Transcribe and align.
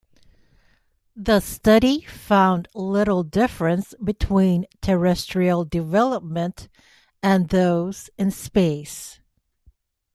The 1.15 1.41
study 1.41 2.01
found 2.01 2.67
little 2.73 3.21
difference 3.21 3.93
between 4.03 4.65
terrestrial 4.81 5.63
development 5.63 6.69
and 7.21 7.49
those 7.49 8.09
in 8.17 8.31
space. 8.31 9.19